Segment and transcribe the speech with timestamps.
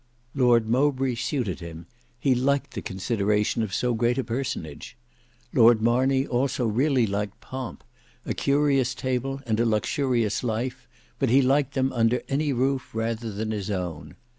[0.33, 1.85] Lord Mowbray suited him;
[2.19, 4.97] he liked the consideration of so great a personage.
[5.53, 7.83] Lord Marney also really liked pomp;
[8.25, 10.87] a curious table and a luxurious life;
[11.19, 14.15] but he liked them under any roof rather than his own.